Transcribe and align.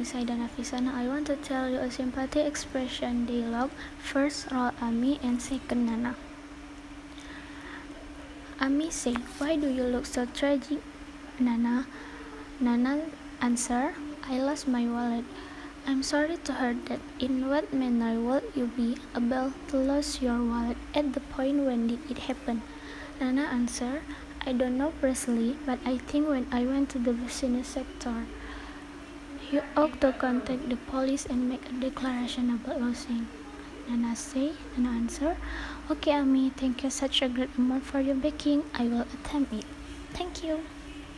is 0.00 0.14
Aida 0.14 0.32
Nafisana. 0.32 0.94
I 0.94 1.06
want 1.08 1.26
to 1.26 1.36
tell 1.36 1.68
you 1.68 1.76
a 1.76 1.90
sympathy 1.90 2.40
expression 2.40 3.26
dialogue. 3.26 3.70
First, 3.98 4.50
role 4.50 4.72
Ami, 4.80 5.20
and 5.22 5.42
second, 5.42 5.84
Nana. 5.84 6.16
Ami 8.58 8.88
say, 8.90 9.12
Why 9.36 9.56
do 9.56 9.68
you 9.68 9.84
look 9.84 10.06
so 10.06 10.24
tragic? 10.24 10.80
Nana. 11.38 11.86
Nana 12.60 13.02
answer, 13.42 13.92
I 14.24 14.38
lost 14.38 14.66
my 14.66 14.86
wallet. 14.86 15.26
I'm 15.86 16.02
sorry 16.02 16.38
to 16.44 16.54
hear 16.54 16.76
that. 16.88 17.00
In 17.18 17.50
what 17.50 17.74
manner 17.74 18.18
would 18.18 18.44
you 18.56 18.68
be 18.68 18.96
able 19.14 19.52
to 19.68 19.76
lose 19.76 20.22
your 20.22 20.42
wallet 20.42 20.78
at 20.94 21.12
the 21.12 21.20
point 21.20 21.66
when 21.66 21.88
did 21.88 22.10
it 22.10 22.24
happen? 22.24 22.62
Nana 23.20 23.42
answer, 23.52 24.00
I 24.46 24.54
don't 24.54 24.78
know 24.78 24.92
precisely, 24.98 25.58
but 25.66 25.78
I 25.84 25.98
think 25.98 26.26
when 26.26 26.46
I 26.50 26.64
went 26.64 26.88
to 26.90 26.98
the 26.98 27.12
business 27.12 27.68
sector. 27.68 28.24
You 29.50 29.62
ought 29.76 30.00
to 30.00 30.12
contact 30.12 30.68
the 30.68 30.76
police 30.76 31.26
and 31.26 31.48
make 31.48 31.68
a 31.68 31.72
declaration 31.72 32.50
about 32.50 32.80
losing. 32.80 33.26
Nana 33.88 34.14
say, 34.14 34.52
Nana 34.76 34.96
answer, 34.96 35.36
Okay, 35.90 36.12
Ami, 36.12 36.50
thank 36.50 36.84
you 36.84 36.90
such 36.90 37.20
a 37.20 37.28
great 37.28 37.50
amount 37.58 37.84
for 37.84 37.98
your 37.98 38.14
baking. 38.14 38.62
I 38.74 38.84
will 38.84 39.06
attempt 39.12 39.52
it. 39.52 39.64
Thank 40.12 40.44
you. 40.44 40.60